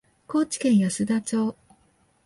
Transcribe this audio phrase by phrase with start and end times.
[0.25, 1.55] 高知県安田町